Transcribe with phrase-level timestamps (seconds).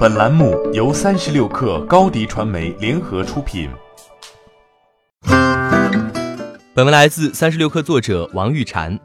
[0.00, 3.68] 本栏目由三十六氪高低传媒联合出品。
[6.72, 8.98] 本文来自三十六氪作者王玉婵。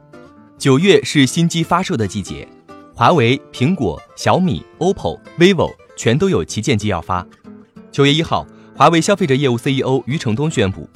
[0.56, 2.48] 九月是新机发售的季节，
[2.94, 7.26] 华为、苹果、小米、OPPO、vivo 全都有旗舰机要发。
[7.92, 10.88] 九月一号，华为消费者业务 CEO 余承东宣布，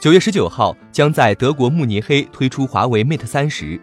[0.00, 3.80] 九月十九号将在德国慕尼黑推出华为 Mate 三十。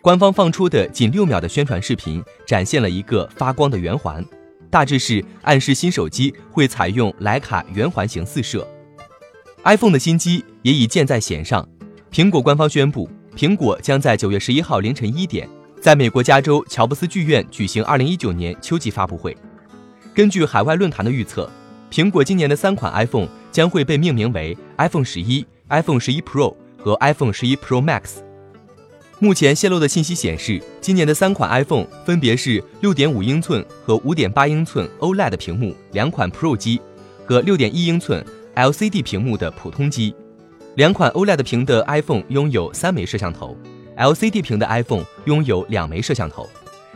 [0.00, 4.24] 官方放出的仅六秒的宣传视频，展现了一个发光的圆环。
[4.72, 8.66] 大致是暗示新手机会采用徕卡圆环形四摄。
[9.64, 11.68] iPhone 的新机也已箭在弦上。
[12.10, 13.06] 苹果官方宣布，
[13.36, 15.46] 苹果将在九月十一号凌晨一点，
[15.78, 19.36] 在美国加州乔布斯剧院举行二零一九年秋季发布会。
[20.14, 21.50] 根据海外论坛的预测，
[21.90, 28.22] 苹果今年的三款 iPhone 将会被命名为 iPhone 十一、iPhone 十一 Pro 和 iPhone 十一 Pro Max。
[29.22, 36.80] 目前泄露的信息显示，今年的三款 iPhone 分别是6.5英寸和5.8英寸 OLED 屏幕两款 Pro 机，
[37.24, 38.26] 和6.1英寸
[38.56, 40.12] LCD 屏幕的普通机。
[40.74, 43.56] 两款 OLED 屏的 iPhone 拥有三枚摄像头
[43.96, 46.50] ，LCD 屏的 iPhone 拥有两枚摄像头。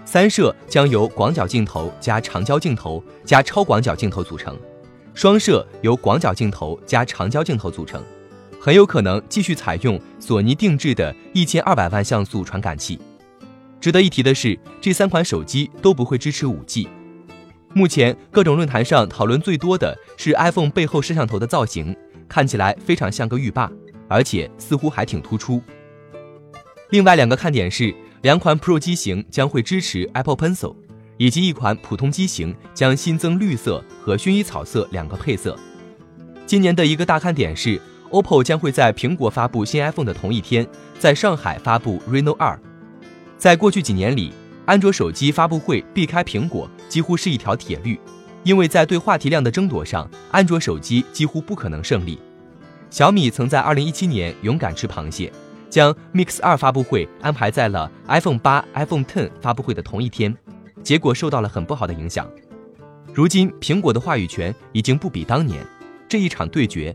[0.04, 4.58] 三摄将由广角镜头加长焦镜头加超广角镜头组成，
[5.14, 8.02] 双摄由广角镜头加长焦镜头组成。
[8.66, 12.98] 很有可能继续采用索尼定制的一千二百万像素传感器。
[13.80, 16.88] 值得一提的是，这三款手机都不会支持五 G。
[17.74, 21.96] 目前各种论坛上讨论最多的是 iPhone 背后摄像头的造型，
[22.28, 23.70] 看起来非常像个浴霸，
[24.08, 25.62] 而且似乎还挺突出。
[26.90, 30.74] 另外两个看点是，两款 Pro 机型将会支持 Apple Pencil，
[31.18, 35.56] 以及一款普通机型将新增绿色和薰衣草色两个配色。
[36.46, 37.80] 今年的一个大看点是。
[38.10, 40.66] OPPO 将会在苹果发布新 iPhone 的同一天，
[40.98, 42.58] 在上海发布 Reno 2。
[43.36, 44.32] 在过去几年里，
[44.64, 47.98] 安卓手机发布会避开苹果几乎是一条铁律，
[48.44, 52.18] 因为在对话题量的争夺上，安卓手机几乎不可能胜利。
[52.88, 55.32] 小米曾在2017年勇敢吃螃蟹，
[55.68, 60.34] 将 Mix 2发布会安排在了 iPhone 8、iPhone ten 发布会的同一天，
[60.82, 62.30] 结果受到了很不好的影响。
[63.12, 65.66] 如今，苹果的话语权已经不比当年。
[66.08, 66.94] 这一场对决